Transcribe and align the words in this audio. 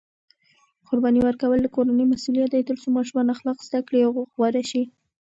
قرباني 0.87 1.19
ورکول 1.23 1.57
د 1.61 1.67
کورنۍ 1.75 2.05
مسؤلیت 2.13 2.49
دی 2.51 2.61
ترڅو 2.67 2.87
ماشومان 2.97 3.27
اخلاق 3.35 3.57
زده 3.67 3.79
کړي 3.87 3.99
او 4.05 4.11
غوره 4.37 4.63
شي. 4.71 4.83